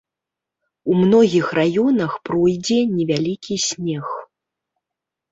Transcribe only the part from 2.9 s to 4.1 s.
невялікі снег.